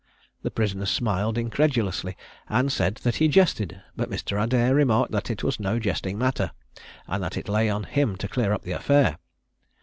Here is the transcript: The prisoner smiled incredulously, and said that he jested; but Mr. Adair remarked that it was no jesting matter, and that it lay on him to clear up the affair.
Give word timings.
The 0.41 0.49
prisoner 0.49 0.87
smiled 0.87 1.37
incredulously, 1.37 2.17
and 2.49 2.71
said 2.71 2.95
that 3.03 3.17
he 3.17 3.27
jested; 3.27 3.83
but 3.95 4.09
Mr. 4.09 4.43
Adair 4.43 4.73
remarked 4.73 5.11
that 5.11 5.29
it 5.29 5.43
was 5.43 5.59
no 5.59 5.77
jesting 5.77 6.17
matter, 6.17 6.49
and 7.07 7.21
that 7.21 7.37
it 7.37 7.47
lay 7.47 7.69
on 7.69 7.83
him 7.83 8.15
to 8.15 8.27
clear 8.27 8.51
up 8.51 8.63
the 8.63 8.71
affair. 8.71 9.19